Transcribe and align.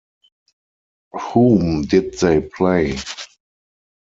Whom 1.29 1.83
did 1.83 2.15
they 2.15 2.41
play? 2.41 2.95